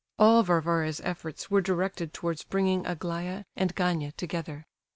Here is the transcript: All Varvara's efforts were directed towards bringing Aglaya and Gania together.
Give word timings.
All 0.17 0.41
Varvara's 0.41 0.99
efforts 1.03 1.51
were 1.51 1.61
directed 1.61 2.11
towards 2.11 2.43
bringing 2.43 2.87
Aglaya 2.87 3.43
and 3.55 3.75
Gania 3.75 4.11
together. 4.13 4.65